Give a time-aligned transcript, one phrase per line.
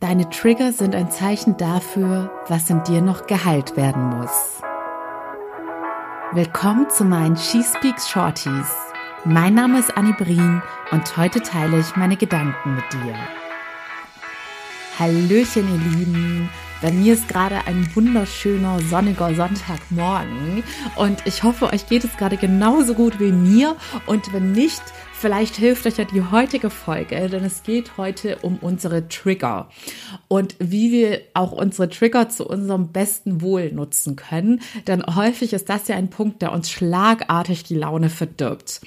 [0.00, 4.62] Deine Trigger sind ein Zeichen dafür, was in dir noch geheilt werden muss.
[6.30, 8.70] Willkommen zu meinen She Speaks Shorties.
[9.24, 13.16] Mein Name ist Annie Brien und heute teile ich meine Gedanken mit dir.
[15.00, 16.48] Hallöchen, ihr Lieben.
[16.80, 20.62] Bei mir ist gerade ein wunderschöner sonniger Sonntagmorgen
[20.94, 23.74] und ich hoffe, euch geht es gerade genauso gut wie mir
[24.06, 24.82] und wenn nicht,
[25.20, 29.68] Vielleicht hilft euch ja die heutige Folge, denn es geht heute um unsere Trigger
[30.28, 34.60] und wie wir auch unsere Trigger zu unserem besten Wohl nutzen können.
[34.86, 38.80] Denn häufig ist das ja ein Punkt, der uns schlagartig die Laune verdirbt.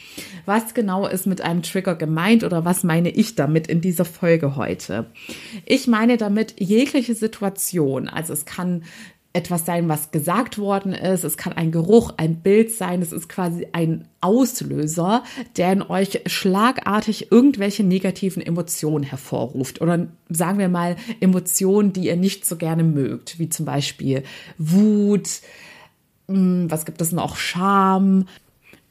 [0.46, 4.55] Was genau ist mit einem Trigger gemeint oder was meine ich damit in dieser Folge
[4.55, 5.08] heute?
[5.66, 8.08] Ich meine damit jegliche Situation.
[8.08, 8.84] Also es kann
[9.34, 11.23] etwas sein, was gesagt worden ist.
[11.23, 13.02] Es kann ein Geruch, ein Bild sein.
[13.02, 15.23] Es ist quasi ein Auslöser,
[15.57, 19.81] der in euch schlagartig irgendwelche negativen Emotionen hervorruft.
[19.81, 24.23] Oder sagen wir mal Emotionen, die ihr nicht so gerne mögt, wie zum Beispiel
[24.57, 25.29] Wut,
[26.27, 27.38] hm, was gibt es noch?
[27.38, 28.26] Scham,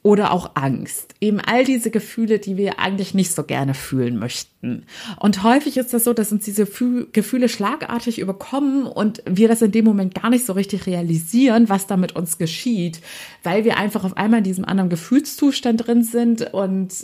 [0.03, 1.15] oder auch Angst.
[1.20, 4.84] Eben all diese Gefühle, die wir eigentlich nicht so gerne fühlen möchten.
[5.19, 6.67] Und häufig ist das so, dass uns diese
[7.12, 11.87] Gefühle schlagartig überkommen und wir das in dem Moment gar nicht so richtig realisieren, was
[11.87, 13.01] da mit uns geschieht,
[13.43, 16.95] weil wir einfach auf einmal in diesem anderen Gefühlszustand drin sind und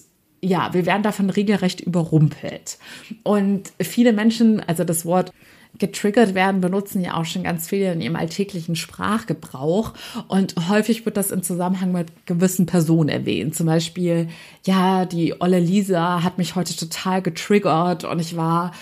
[0.43, 2.79] ja, wir werden davon regelrecht überrumpelt.
[3.25, 5.33] Und viele Menschen, also das Wort
[5.79, 9.93] getriggert werden, benutzen ja auch schon ganz viele in ihrem alltäglichen Sprachgebrauch.
[10.29, 13.55] Und häufig wird das im Zusammenhang mit gewissen Personen erwähnt.
[13.55, 14.29] Zum Beispiel,
[14.65, 18.73] ja, die Olle Lisa hat mich heute total getriggert und ich war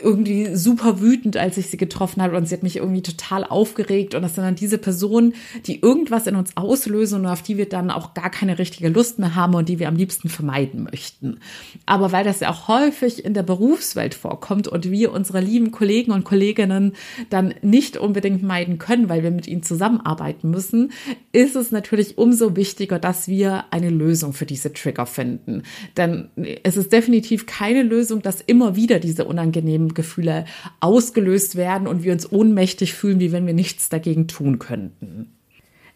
[0.00, 4.14] irgendwie super wütend, als ich sie getroffen habe und sie hat mich irgendwie total aufgeregt.
[4.14, 5.34] Und das sind dann diese Personen,
[5.66, 9.18] die irgendwas in uns auslösen und auf die wir dann auch gar keine richtige Lust
[9.18, 11.40] mehr haben und die wir am liebsten vermeiden möchten.
[11.86, 16.12] Aber weil das ja auch häufig in der Berufswelt vorkommt und wir unsere lieben Kollegen
[16.12, 16.94] und Kollegen Kolleginnen
[17.30, 20.90] dann nicht unbedingt meiden können, weil wir mit ihnen zusammenarbeiten müssen,
[21.30, 25.62] ist es natürlich umso wichtiger, dass wir eine Lösung für diese Trigger finden.
[25.96, 26.30] Denn
[26.64, 30.44] es ist definitiv keine Lösung, dass immer wieder diese unangenehmen Gefühle
[30.80, 35.33] ausgelöst werden und wir uns ohnmächtig fühlen, wie wenn wir nichts dagegen tun könnten.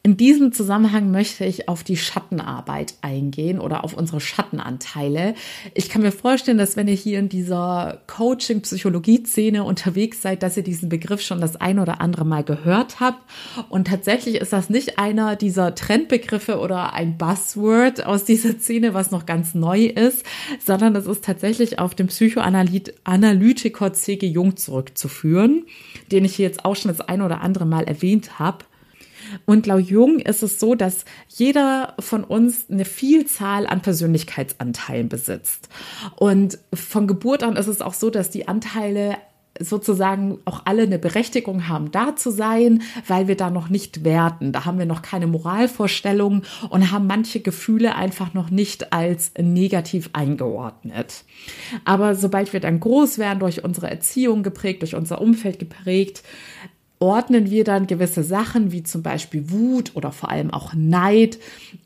[0.08, 5.34] In diesem Zusammenhang möchte ich auf die Schattenarbeit eingehen oder auf unsere Schattenanteile.
[5.74, 10.62] Ich kann mir vorstellen, dass wenn ihr hier in dieser Coaching-Psychologie-Szene unterwegs seid, dass ihr
[10.62, 13.18] diesen Begriff schon das ein oder andere Mal gehört habt.
[13.68, 19.10] Und tatsächlich ist das nicht einer dieser Trendbegriffe oder ein Buzzword aus dieser Szene, was
[19.10, 20.24] noch ganz neu ist,
[20.64, 24.26] sondern es ist tatsächlich auf den Psychoanalytiker C.G.
[24.26, 25.66] Jung zurückzuführen,
[26.10, 28.64] den ich hier jetzt auch schon das ein oder andere Mal erwähnt habe.
[29.46, 35.68] Und laut Jung ist es so, dass jeder von uns eine Vielzahl an Persönlichkeitsanteilen besitzt.
[36.16, 39.16] Und von Geburt an ist es auch so, dass die Anteile
[39.60, 44.52] sozusagen auch alle eine Berechtigung haben, da zu sein, weil wir da noch nicht werten.
[44.52, 50.10] Da haben wir noch keine Moralvorstellungen und haben manche Gefühle einfach noch nicht als negativ
[50.12, 51.24] eingeordnet.
[51.84, 56.22] Aber sobald wir dann groß werden, durch unsere Erziehung geprägt, durch unser Umfeld geprägt,
[57.00, 61.38] ordnen wir dann gewisse Sachen wie zum Beispiel Wut oder vor allem auch Neid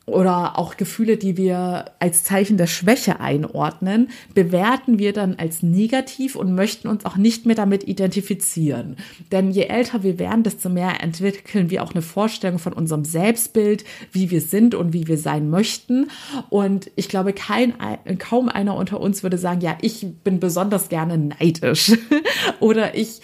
[0.06, 6.34] oder auch Gefühle, die wir als Zeichen der Schwäche einordnen, bewerten wir dann als negativ
[6.34, 8.96] und möchten uns auch nicht mehr damit identifizieren.
[9.30, 13.84] Denn je älter wir werden, desto mehr entwickeln wir auch eine Vorstellung von unserem Selbstbild,
[14.10, 16.08] wie wir sind und wie wir sein möchten.
[16.50, 17.74] Und ich glaube, kein,
[18.18, 21.92] kaum einer unter uns würde sagen, ja, ich bin besonders gerne neidisch
[22.60, 23.20] oder ich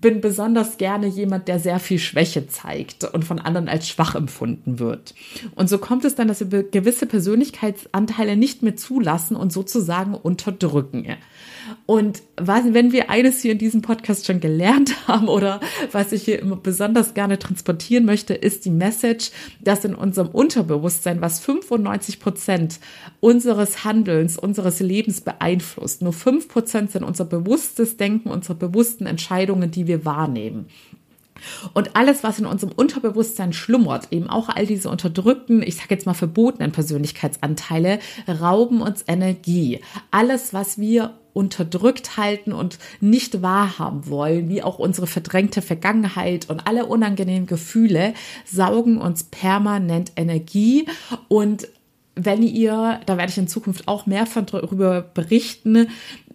[0.00, 4.78] bin besonders gerne jemand, der sehr viel Schwäche zeigt und von anderen als schwach empfunden
[4.78, 5.14] wird.
[5.54, 11.06] Und so kommt es dann, dass wir gewisse Persönlichkeitsanteile nicht mehr zulassen und sozusagen unterdrücken.
[11.86, 15.60] Und was, wenn wir eines hier in diesem Podcast schon gelernt haben oder
[15.92, 21.20] was ich hier immer besonders gerne transportieren möchte, ist die Message, dass in unserem Unterbewusstsein,
[21.20, 22.80] was 95 Prozent
[23.20, 29.70] unseres Handelns, unseres Lebens beeinflusst, nur fünf Prozent sind unser bewusstes Denken, unsere bewussten Entscheidungen,
[29.70, 30.66] die wir wahrnehmen.
[31.74, 36.06] Und alles, was in unserem Unterbewusstsein schlummert, eben auch all diese unterdrückten, ich sage jetzt
[36.06, 37.98] mal verbotenen Persönlichkeitsanteile,
[38.28, 39.80] rauben uns Energie.
[40.10, 46.66] Alles, was wir unterdrückt halten und nicht wahrhaben wollen, wie auch unsere verdrängte Vergangenheit und
[46.66, 50.86] alle unangenehmen Gefühle, saugen uns permanent Energie.
[51.28, 51.68] Und
[52.14, 55.88] wenn ihr, da werde ich in Zukunft auch mehr von darüber berichten,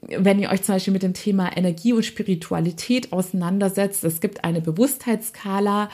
[0.07, 4.61] wenn ihr euch zum Beispiel mit dem Thema Energie und Spiritualität auseinandersetzt, es gibt eine
[4.61, 5.89] Bewusstheitsskala,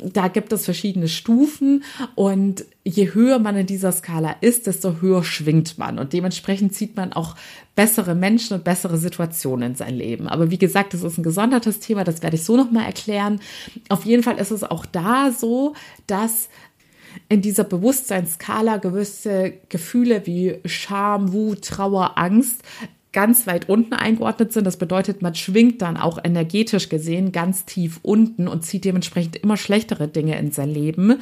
[0.00, 1.82] da gibt es verschiedene Stufen
[2.14, 6.96] und je höher man in dieser Skala ist, desto höher schwingt man und dementsprechend zieht
[6.96, 7.34] man auch
[7.74, 10.28] bessere Menschen und bessere Situationen in sein Leben.
[10.28, 13.40] Aber wie gesagt, das ist ein gesondertes Thema, das werde ich so nochmal erklären.
[13.88, 15.74] Auf jeden Fall ist es auch da so,
[16.06, 16.48] dass
[17.28, 22.62] in dieser Bewusstseinsskala gewisse Gefühle wie Scham, Wut, Trauer, Angst
[23.12, 24.66] ganz weit unten eingeordnet sind.
[24.66, 29.56] Das bedeutet, man schwingt dann auch energetisch gesehen ganz tief unten und zieht dementsprechend immer
[29.56, 31.20] schlechtere Dinge in sein Leben.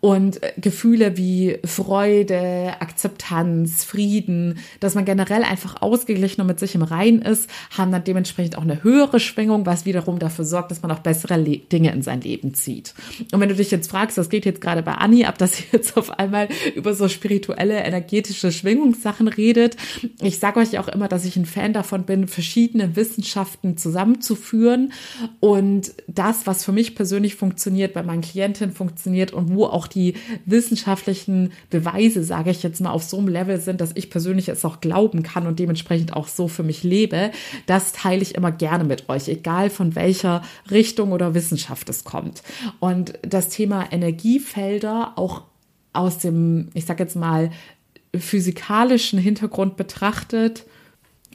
[0.00, 6.82] Und Gefühle wie Freude, Akzeptanz, Frieden, dass man generell einfach ausgeglichen und mit sich im
[6.82, 10.90] Rein ist, haben dann dementsprechend auch eine höhere Schwingung, was wiederum dafür sorgt, dass man
[10.90, 12.94] auch bessere Le Dinge in sein Leben zieht.
[13.32, 15.64] Und wenn du dich jetzt fragst, das geht jetzt gerade bei Anni ab, dass sie
[15.72, 19.76] jetzt auf einmal über so spirituelle, energetische Schwingungssachen redet.
[20.20, 24.92] Ich sage euch auch immer, dass dass ich ein Fan davon bin, verschiedene Wissenschaften zusammenzuführen
[25.38, 30.14] und das, was für mich persönlich funktioniert, bei meinen Klientinnen funktioniert und wo auch die
[30.46, 34.64] wissenschaftlichen Beweise, sage ich jetzt mal, auf so einem Level sind, dass ich persönlich es
[34.64, 37.30] auch glauben kann und dementsprechend auch so für mich lebe,
[37.66, 40.42] das teile ich immer gerne mit euch, egal von welcher
[40.72, 42.42] Richtung oder Wissenschaft es kommt.
[42.80, 45.42] Und das Thema Energiefelder auch
[45.92, 47.50] aus dem, ich sage jetzt mal,
[48.12, 50.66] physikalischen Hintergrund betrachtet,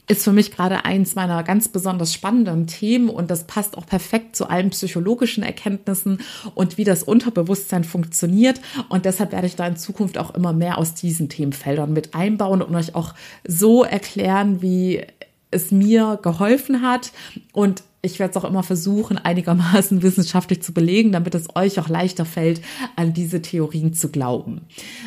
[0.08, 4.36] ist für mich gerade eins meiner ganz besonders spannenden Themen und das passt auch perfekt
[4.36, 6.22] zu allen psychologischen Erkenntnissen
[6.56, 8.62] und wie das Unterbewusstsein funktioniert.
[8.88, 12.62] Und deshalb werde ich da in Zukunft auch immer mehr aus diesen Themenfeldern mit einbauen
[12.62, 13.14] und euch auch
[13.46, 15.06] so erklären, wie
[15.52, 17.12] es mir geholfen hat
[17.52, 21.90] und ich werde es auch immer versuchen, einigermaßen wissenschaftlich zu belegen, damit es euch auch
[21.90, 22.62] leichter fällt,
[22.96, 24.62] an diese Theorien zu glauben.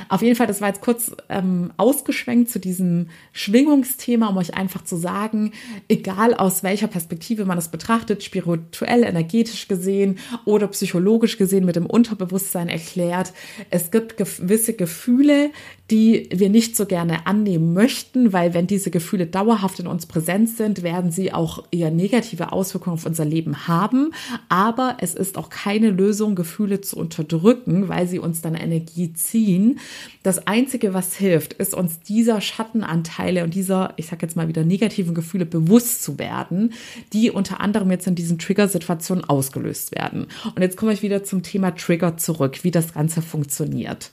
[0.08, 4.84] Auf jeden Fall, das war jetzt kurz ähm, ausgeschwenkt zu diesem Schwingungsthema, um euch einfach
[4.84, 5.52] zu sagen,
[5.88, 11.86] egal aus welcher Perspektive man es betrachtet, spirituell, energetisch gesehen oder psychologisch gesehen mit dem
[11.86, 13.32] Unterbewusstsein erklärt,
[13.70, 15.50] es gibt gewisse Gefühle,
[15.90, 20.48] die wir nicht so gerne annehmen möchten, weil wenn diese Gefühle dauerhaft in uns präsent
[20.48, 24.12] sind, werden sie auch eher negative Auswirkungen auf unser Leben haben.
[24.48, 29.80] Aber es ist auch keine Lösung, Gefühle zu unterdrücken, weil sie uns dann Energie ziehen.
[30.22, 34.64] Das Einzige, was hilft, ist uns dieser Schattenanteile und dieser, ich sag jetzt mal wieder,
[34.64, 36.72] negativen Gefühle bewusst zu werden,
[37.12, 40.26] die unter anderem jetzt in diesen Trigger-Situationen ausgelöst werden.
[40.54, 44.10] Und jetzt komme ich wieder zum Thema Trigger zurück, wie das Ganze funktioniert.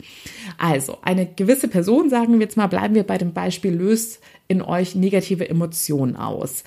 [0.57, 4.19] Also, eine gewisse gewisse Person, sagen wir jetzt mal, bleiben wir bei dem Beispiel, löst
[4.47, 6.63] in euch negative Emotionen aus.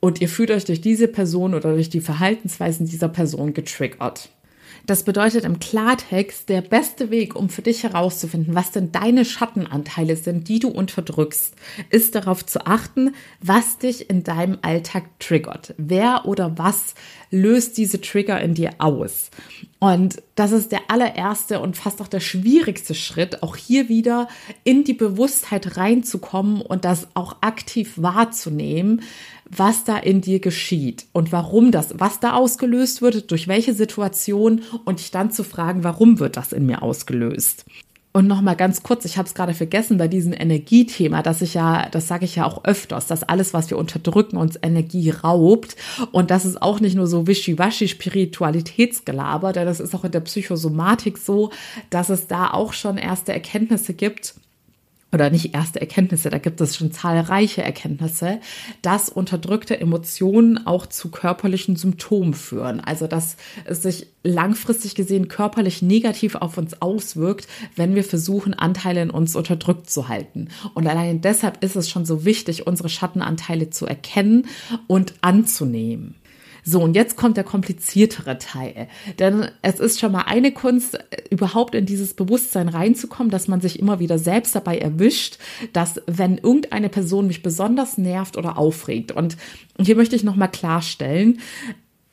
[0.00, 4.30] Und ihr fühlt euch durch diese Person oder durch die Verhaltensweisen dieser Person getriggert.
[4.88, 10.16] Das bedeutet im Klartext, der beste Weg, um für dich herauszufinden, was denn deine Schattenanteile
[10.16, 11.54] sind, die du unterdrückst,
[11.90, 15.74] ist darauf zu achten, was dich in deinem Alltag triggert.
[15.76, 16.94] Wer oder was
[17.30, 19.30] löst diese Trigger in dir aus?
[19.78, 24.26] Und das ist der allererste und fast auch der schwierigste Schritt, auch hier wieder
[24.64, 29.02] in die Bewusstheit reinzukommen und das auch aktiv wahrzunehmen,
[29.50, 34.62] was da in dir geschieht und warum das, was da ausgelöst wird, durch welche Situation
[34.84, 37.64] und dich dann zu fragen, warum wird das in mir ausgelöst.
[38.12, 41.54] Und noch mal ganz kurz, ich habe es gerade vergessen bei diesem Energiethema, dass ich
[41.54, 45.76] ja, das sage ich ja auch öfters, dass alles, was wir unterdrücken, uns Energie raubt.
[46.10, 50.20] Und das ist auch nicht nur so wischiwaschi Spiritualitätsgelaber, denn das ist auch in der
[50.20, 51.50] Psychosomatik so,
[51.90, 54.34] dass es da auch schon erste Erkenntnisse gibt,
[55.12, 58.40] oder nicht erste Erkenntnisse, da gibt es schon zahlreiche Erkenntnisse,
[58.82, 62.80] dass unterdrückte Emotionen auch zu körperlichen Symptomen führen.
[62.80, 69.00] Also dass es sich langfristig gesehen körperlich negativ auf uns auswirkt, wenn wir versuchen, Anteile
[69.00, 70.48] in uns unterdrückt zu halten.
[70.74, 74.46] Und allein deshalb ist es schon so wichtig, unsere Schattenanteile zu erkennen
[74.86, 76.16] und anzunehmen.
[76.70, 78.88] So, und jetzt kommt der kompliziertere Teil.
[79.18, 80.98] Denn es ist schon mal eine Kunst,
[81.30, 85.38] überhaupt in dieses Bewusstsein reinzukommen, dass man sich immer wieder selbst dabei erwischt,
[85.72, 89.12] dass wenn irgendeine Person mich besonders nervt oder aufregt.
[89.12, 89.38] Und
[89.80, 91.40] hier möchte ich nochmal klarstellen,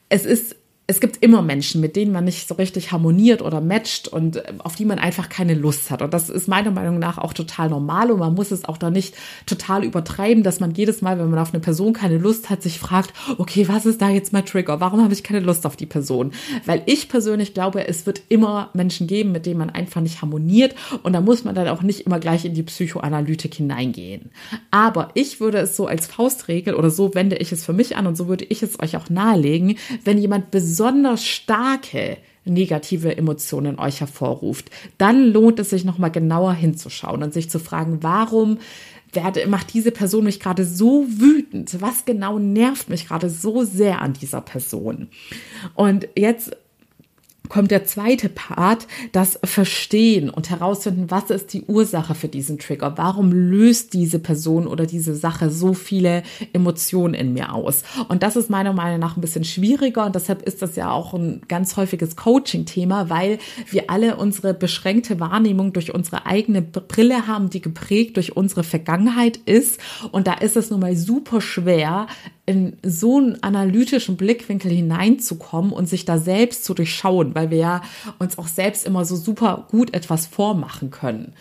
[0.07, 0.55] es ist
[0.87, 4.53] es gibt immer Menschen, mit denen man nicht so richtig harmoniert oder matcht und äh,
[4.59, 6.03] auf die man einfach keine Lust hat.
[6.03, 8.91] Und das ist meiner Meinung nach auch total normal und man muss es auch da
[8.91, 9.15] nicht
[9.47, 12.77] total übertreiben, dass man jedes Mal, wenn man auf eine Person keine Lust hat, sich
[12.77, 14.79] fragt, okay, was ist da jetzt mein Trigger?
[14.79, 16.33] Warum habe ich keine Lust auf die Person?
[16.65, 20.75] Weil ich persönlich glaube, es wird immer Menschen geben, mit denen man einfach nicht harmoniert
[21.01, 24.29] und da muss man dann auch nicht immer gleich in die Psychoanalytik hineingehen.
[24.69, 28.05] Aber ich würde es so als Faustregel oder so wende ich es für mich an
[28.05, 33.75] und so würde ich es euch auch nahelegen, wenn jemand besonders besonders starke negative Emotionen
[33.75, 38.57] in euch hervorruft, dann lohnt es sich nochmal genauer hinzuschauen und sich zu fragen, warum
[39.13, 41.81] werde, macht diese Person mich gerade so wütend?
[41.81, 45.07] Was genau nervt mich gerade so sehr an dieser Person?
[45.75, 46.51] Und jetzt
[47.49, 52.97] kommt der zweite Part, das Verstehen und herausfinden, was ist die Ursache für diesen Trigger?
[52.97, 56.23] Warum löst diese Person oder diese Sache so viele
[56.53, 57.83] Emotionen in mir aus?
[58.07, 61.13] Und das ist meiner Meinung nach ein bisschen schwieriger und deshalb ist das ja auch
[61.13, 67.49] ein ganz häufiges Coaching-Thema, weil wir alle unsere beschränkte Wahrnehmung durch unsere eigene Brille haben,
[67.49, 69.79] die geprägt durch unsere Vergangenheit ist.
[70.11, 72.07] Und da ist es nun mal super schwer,
[72.47, 77.81] in so einen analytischen Blickwinkel hineinzukommen und sich da selbst zu durchschauen, weil wir ja
[78.19, 81.33] uns auch selbst immer so super gut etwas vormachen können.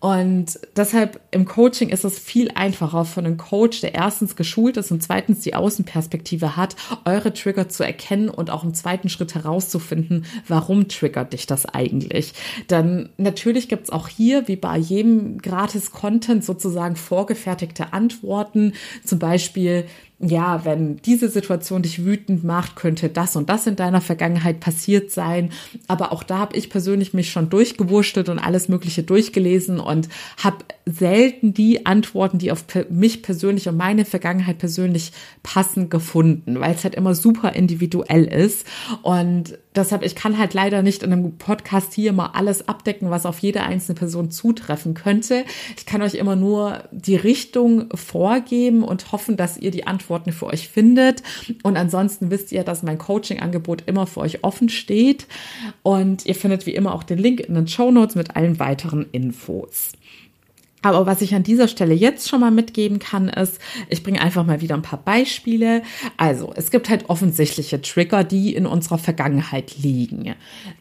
[0.00, 4.90] Und deshalb im Coaching ist es viel einfacher für einen Coach, der erstens geschult ist
[4.90, 10.24] und zweitens die Außenperspektive hat, eure Trigger zu erkennen und auch im zweiten Schritt herauszufinden,
[10.48, 12.32] warum triggert dich das eigentlich.
[12.70, 18.72] Denn natürlich gibt es auch hier, wie bei jedem Gratis-Content, sozusagen vorgefertigte Antworten.
[19.04, 19.84] Zum Beispiel,
[20.18, 25.10] ja, wenn diese Situation dich wütend macht, könnte das und das in deiner Vergangenheit passiert
[25.10, 25.50] sein.
[25.88, 30.08] Aber auch da habe ich persönlich mich schon durchgewurschtelt und alles Mögliche durchgelesen und
[30.42, 35.10] habe selten die Antworten, die auf mich persönlich und meine Vergangenheit persönlich
[35.42, 38.64] passen, gefunden, weil es halt immer super individuell ist.
[39.02, 43.26] Und deshalb, ich kann halt leider nicht in einem Podcast hier mal alles abdecken, was
[43.26, 45.44] auf jede einzelne Person zutreffen könnte.
[45.76, 50.46] Ich kann euch immer nur die Richtung vorgeben und hoffen, dass ihr die Antworten für
[50.46, 51.24] euch findet.
[51.64, 55.26] Und ansonsten wisst ihr, dass mein Coaching-Angebot immer für euch offen steht.
[55.82, 59.04] Und ihr findet wie immer auch den Link in den Show Notes mit allen weiteren
[59.10, 59.92] Infos.
[60.82, 64.44] Aber was ich an dieser Stelle jetzt schon mal mitgeben kann, ist, ich bringe einfach
[64.46, 65.82] mal wieder ein paar Beispiele.
[66.16, 70.34] Also, es gibt halt offensichtliche Trigger, die in unserer Vergangenheit liegen.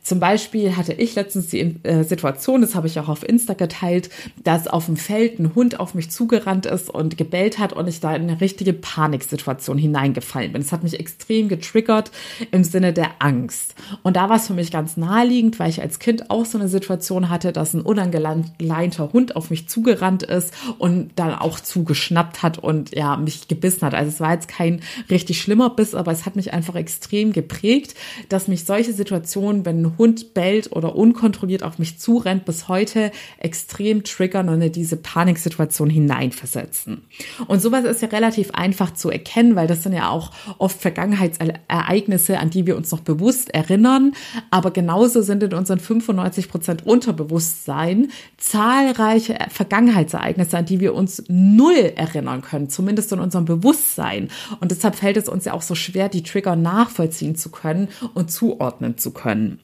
[0.03, 4.09] Zum Beispiel hatte ich letztens die äh, Situation, das habe ich auch auf Insta geteilt,
[4.43, 7.99] dass auf dem Feld ein Hund auf mich zugerannt ist und gebellt hat und ich
[7.99, 10.61] da in eine richtige Paniksituation hineingefallen bin.
[10.61, 12.11] Das hat mich extrem getriggert
[12.51, 13.75] im Sinne der Angst.
[14.03, 16.67] Und da war es für mich ganz naheliegend, weil ich als Kind auch so eine
[16.67, 22.41] Situation hatte, dass ein unangeleinter Hund auf mich zugerannt zugerannt ist und dann auch zugeschnappt
[22.41, 23.93] hat und ja, mich gebissen hat.
[23.93, 27.93] Also es war jetzt kein richtig schlimmer Biss, aber es hat mich einfach extrem geprägt,
[28.29, 33.11] dass mich solche Situationen, wenn ein Hund bellt oder unkontrolliert auf mich zurennt, bis heute
[33.37, 37.01] extrem triggern und in diese Paniksituation hineinversetzen.
[37.47, 42.39] Und sowas ist ja relativ einfach zu erkennen, weil das sind ja auch oft Vergangenheitsereignisse,
[42.39, 44.13] an die wir uns noch bewusst erinnern.
[44.49, 51.23] Aber genauso sind in unseren 95 Prozent Unterbewusstsein zahlreiche Vergangenheitsereignisse Vergangenheitsereignisse, an die wir uns
[51.27, 54.29] null erinnern können, zumindest in unserem Bewusstsein.
[54.61, 58.31] Und deshalb fällt es uns ja auch so schwer, die Trigger nachvollziehen zu können und
[58.31, 59.59] zuordnen zu können.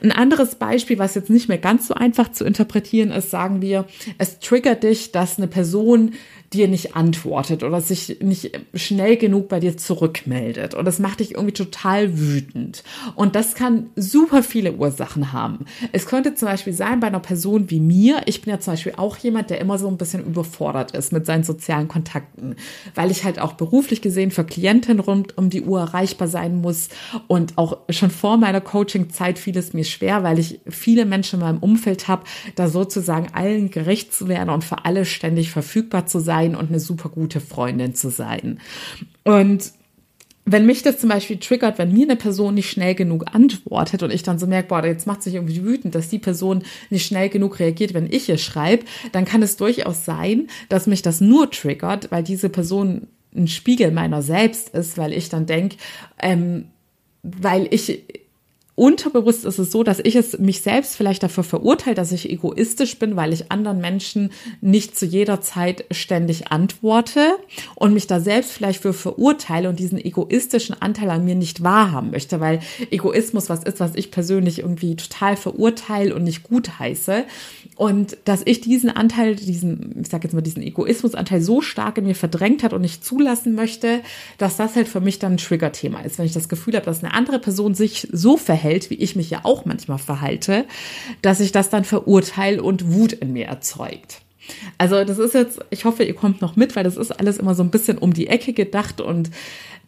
[0.00, 3.86] Ein anderes Beispiel, was jetzt nicht mehr ganz so einfach zu interpretieren ist, sagen wir,
[4.18, 6.12] es triggert dich, dass eine Person
[6.52, 10.74] dir nicht antwortet oder sich nicht schnell genug bei dir zurückmeldet.
[10.74, 12.82] Und das macht dich irgendwie total wütend.
[13.14, 15.66] Und das kann super viele Ursachen haben.
[15.92, 18.22] Es könnte zum Beispiel sein bei einer Person wie mir.
[18.24, 21.26] Ich bin ja zum Beispiel auch jemand, der immer so ein bisschen überfordert ist mit
[21.26, 22.56] seinen sozialen Kontakten,
[22.94, 26.88] weil ich halt auch beruflich gesehen für Klientinnen rund um die Uhr erreichbar sein muss.
[27.26, 31.46] Und auch schon vor meiner Coaching-Zeit fiel es mir schwer, weil ich viele Menschen in
[31.46, 32.24] meinem Umfeld habe,
[32.54, 36.68] da sozusagen allen gerecht zu werden und für alle ständig verfügbar zu sein sein und
[36.68, 38.60] eine super gute Freundin zu sein.
[39.24, 39.72] Und
[40.44, 44.10] wenn mich das zum Beispiel triggert, wenn mir eine Person nicht schnell genug antwortet und
[44.10, 47.28] ich dann so merke, boah, jetzt macht sich irgendwie wütend, dass die Person nicht schnell
[47.28, 51.50] genug reagiert, wenn ich ihr schreibe, dann kann es durchaus sein, dass mich das nur
[51.50, 55.76] triggert, weil diese Person ein Spiegel meiner selbst ist, weil ich dann denke,
[56.18, 56.68] ähm,
[57.22, 58.04] weil ich
[58.78, 62.98] unterbewusst ist es so, dass ich es mich selbst vielleicht dafür verurteile, dass ich egoistisch
[62.98, 64.30] bin, weil ich anderen Menschen
[64.60, 67.32] nicht zu jeder Zeit ständig antworte
[67.74, 72.12] und mich da selbst vielleicht für verurteile und diesen egoistischen Anteil an mir nicht wahrhaben
[72.12, 77.24] möchte, weil Egoismus was ist, was ich persönlich irgendwie total verurteile und nicht gut heiße.
[77.74, 82.04] Und dass ich diesen Anteil, diesen, ich sag jetzt mal, diesen Egoismusanteil so stark in
[82.04, 84.00] mir verdrängt hat und nicht zulassen möchte,
[84.36, 86.18] dass das halt für mich dann ein Trigger-Thema ist.
[86.18, 89.16] Wenn ich das Gefühl habe, dass eine andere Person sich so verhält, verhält, wie ich
[89.16, 90.66] mich ja auch manchmal verhalte,
[91.22, 94.20] dass ich das dann verurteile und Wut in mir erzeugt.
[94.78, 97.54] Also das ist jetzt, ich hoffe, ihr kommt noch mit, weil das ist alles immer
[97.54, 99.30] so ein bisschen um die Ecke gedacht und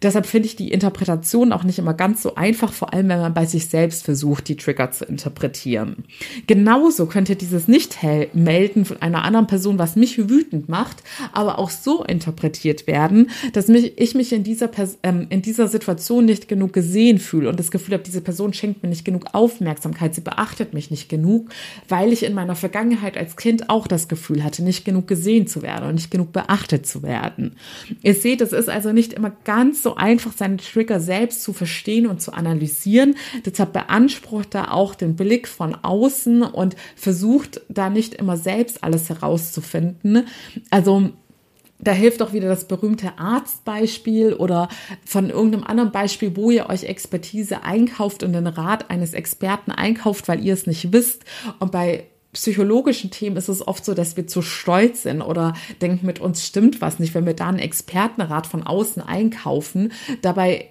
[0.02, 3.34] Deshalb finde ich die Interpretation auch nicht immer ganz so einfach, vor allem wenn man
[3.34, 6.04] bei sich selbst versucht, die Trigger zu interpretieren.
[6.46, 11.02] Genauso könnte dieses Nicht-Melden von einer anderen Person, was mich wütend macht,
[11.32, 14.70] aber auch so interpretiert werden, dass mich, ich mich in dieser,
[15.02, 18.82] ähm, in dieser Situation nicht genug gesehen fühle und das Gefühl habe, diese Person schenkt
[18.82, 21.50] mir nicht genug Aufmerksamkeit, sie beachtet mich nicht genug,
[21.88, 25.60] weil ich in meiner Vergangenheit als Kind auch das Gefühl hatte, nicht genug gesehen zu
[25.60, 27.56] werden und nicht genug beachtet zu werden.
[28.02, 32.06] Ihr seht, es ist also nicht immer ganz so einfach, seine Trigger selbst zu verstehen
[32.06, 33.16] und zu analysieren.
[33.44, 39.08] Deshalb beansprucht er auch den Blick von außen und versucht da nicht immer selbst alles
[39.08, 40.26] herauszufinden.
[40.70, 41.10] Also
[41.82, 44.68] da hilft auch wieder das berühmte Arztbeispiel oder
[45.04, 50.28] von irgendeinem anderen Beispiel, wo ihr euch Expertise einkauft und den Rat eines Experten einkauft,
[50.28, 51.24] weil ihr es nicht wisst.
[51.58, 56.06] Und bei psychologischen Themen ist es oft so, dass wir zu stolz sind oder denken,
[56.06, 59.92] mit uns stimmt was nicht, wenn wir da einen Expertenrat von außen einkaufen.
[60.22, 60.68] Dabei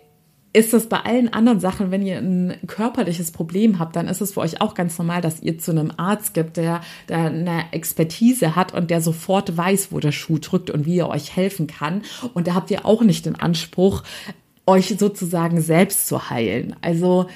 [0.51, 4.33] ist das bei allen anderen Sachen, wenn ihr ein körperliches Problem habt, dann ist es
[4.33, 8.55] für euch auch ganz normal, dass ihr zu einem Arzt gibt, der, der eine Expertise
[8.55, 12.01] hat und der sofort weiß, wo der Schuh drückt und wie er euch helfen kann.
[12.33, 14.03] Und da habt ihr auch nicht den Anspruch,
[14.65, 16.75] euch sozusagen selbst zu heilen.
[16.81, 17.27] Also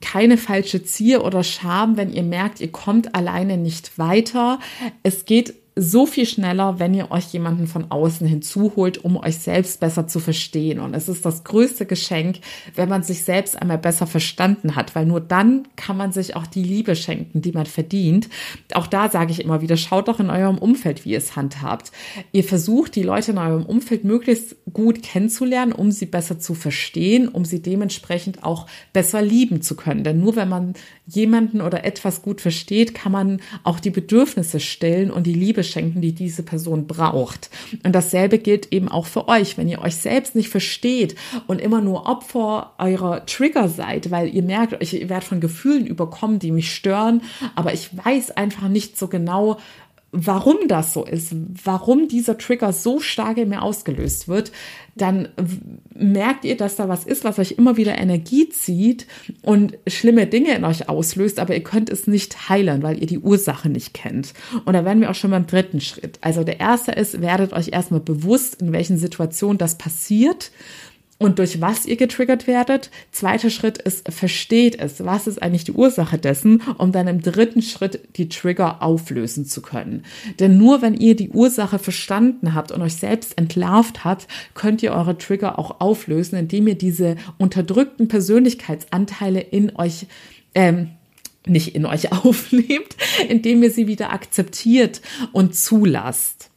[0.00, 4.60] keine falsche Zier oder Scham, wenn ihr merkt, ihr kommt alleine nicht weiter.
[5.02, 9.80] Es geht so viel schneller, wenn ihr euch jemanden von außen hinzuholt, um euch selbst
[9.80, 10.80] besser zu verstehen.
[10.80, 12.40] Und es ist das größte Geschenk,
[12.74, 16.46] wenn man sich selbst einmal besser verstanden hat, weil nur dann kann man sich auch
[16.46, 18.28] die Liebe schenken, die man verdient.
[18.74, 21.92] Auch da sage ich immer wieder, schaut doch in eurem Umfeld, wie ihr es handhabt.
[22.32, 27.28] Ihr versucht, die Leute in eurem Umfeld möglichst gut kennenzulernen, um sie besser zu verstehen,
[27.28, 30.02] um sie dementsprechend auch besser lieben zu können.
[30.02, 30.74] Denn nur wenn man
[31.06, 36.00] jemanden oder etwas gut versteht, kann man auch die Bedürfnisse stillen und die Liebe schenken,
[36.00, 37.50] die diese Person braucht.
[37.84, 39.56] Und dasselbe gilt eben auch für euch.
[39.56, 41.14] Wenn ihr euch selbst nicht versteht
[41.46, 46.38] und immer nur Opfer eurer Trigger seid, weil ihr merkt, ich werde von Gefühlen überkommen,
[46.38, 47.22] die mich stören,
[47.54, 49.58] aber ich weiß einfach nicht so genau,
[50.10, 51.34] warum das so ist,
[51.64, 54.52] warum dieser Trigger so stark in mir ausgelöst wird,
[54.96, 55.28] dann
[55.94, 59.06] merkt ihr, dass da was ist, was euch immer wieder Energie zieht
[59.42, 63.18] und schlimme Dinge in euch auslöst, aber ihr könnt es nicht heilen, weil ihr die
[63.18, 64.32] Ursache nicht kennt.
[64.64, 66.18] Und da werden wir auch schon beim dritten Schritt.
[66.22, 70.50] Also der erste ist, werdet euch erstmal bewusst, in welchen Situationen das passiert
[71.18, 72.90] und durch was ihr getriggert werdet.
[73.10, 75.04] Zweiter Schritt ist, versteht es.
[75.04, 79.60] Was ist eigentlich die Ursache dessen, um dann im dritten Schritt die Trigger auflösen zu
[79.60, 80.04] können.
[80.38, 84.92] Denn nur wenn ihr die Ursache verstanden habt und euch selbst entlarvt habt, könnt ihr
[84.92, 90.06] eure Trigger auch auflösen, indem ihr diese unterdrückten Persönlichkeitsanteile in euch,
[90.54, 90.90] ähm,
[91.46, 92.96] nicht in euch aufnehmt,
[93.28, 96.47] indem ihr sie wieder akzeptiert und zulasst.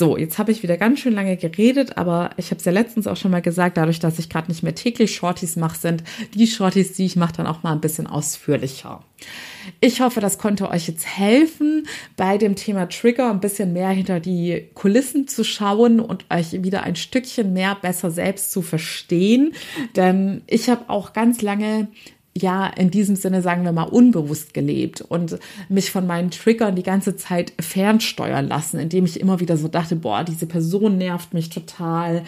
[0.00, 3.06] So, jetzt habe ich wieder ganz schön lange geredet, aber ich habe es ja letztens
[3.06, 6.46] auch schon mal gesagt, dadurch, dass ich gerade nicht mehr täglich Shorties mache, sind die
[6.46, 9.04] Shorties, die ich mache, dann auch mal ein bisschen ausführlicher.
[9.82, 11.86] Ich hoffe, das konnte euch jetzt helfen,
[12.16, 16.82] bei dem Thema Trigger ein bisschen mehr hinter die Kulissen zu schauen und euch wieder
[16.84, 19.52] ein Stückchen mehr besser selbst zu verstehen.
[19.96, 21.88] Denn ich habe auch ganz lange
[22.36, 25.38] ja, in diesem Sinne, sagen wir mal, unbewusst gelebt und
[25.68, 29.96] mich von meinen Triggern die ganze Zeit fernsteuern lassen, indem ich immer wieder so dachte,
[29.96, 32.22] boah, diese Person nervt mich total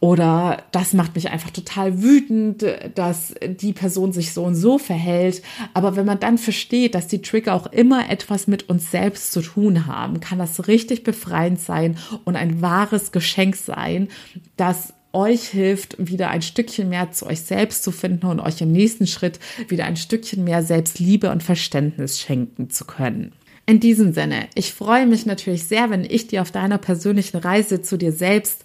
[0.00, 5.42] oder das macht mich einfach total wütend, dass die Person sich so und so verhält.
[5.74, 9.42] Aber wenn man dann versteht, dass die Trigger auch immer etwas mit uns selbst zu
[9.42, 14.08] tun haben, kann das richtig befreiend sein und ein wahres Geschenk sein,
[14.56, 18.72] dass euch hilft, wieder ein Stückchen mehr zu euch selbst zu finden und euch im
[18.72, 23.32] nächsten Schritt wieder ein Stückchen mehr Selbstliebe und Verständnis schenken zu können.
[23.64, 27.80] In diesem Sinne, ich freue mich natürlich sehr, wenn ich dir auf deiner persönlichen Reise
[27.80, 28.64] zu dir selbst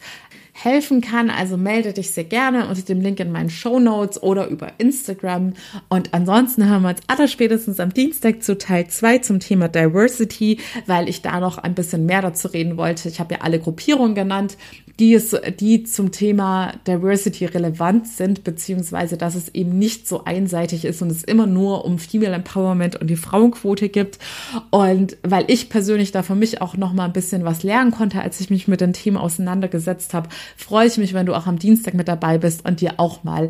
[0.54, 1.30] helfen kann.
[1.30, 5.54] Also melde dich sehr gerne unter dem Link in meinen Show Notes oder über Instagram.
[5.88, 11.08] Und ansonsten hören wir uns allerspätestens am Dienstag zu Teil 2 zum Thema Diversity, weil
[11.10, 13.08] ich da noch ein bisschen mehr dazu reden wollte.
[13.08, 14.58] Ich habe ja alle Gruppierungen genannt
[15.00, 20.86] die, es, die zum Thema Diversity relevant sind, beziehungsweise dass es eben nicht so einseitig
[20.86, 24.18] ist und es immer nur um Female Empowerment und die Frauenquote gibt.
[24.72, 28.22] Und weil ich persönlich da für mich auch noch mal ein bisschen was lernen konnte,
[28.22, 31.60] als ich mich mit den Themen auseinandergesetzt habe, freue ich mich, wenn du auch am
[31.60, 33.50] Dienstag mit dabei bist und dir auch mal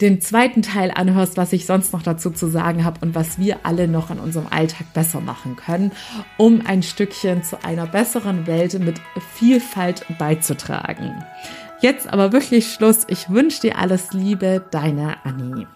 [0.00, 3.58] den zweiten Teil anhörst, was ich sonst noch dazu zu sagen habe und was wir
[3.64, 5.92] alle noch in unserem Alltag besser machen können,
[6.36, 9.00] um ein Stückchen zu einer besseren Welt mit
[9.34, 11.24] Vielfalt beizutragen.
[11.80, 13.04] Jetzt aber wirklich Schluss.
[13.08, 15.66] Ich wünsche dir alles Liebe, deine Annie.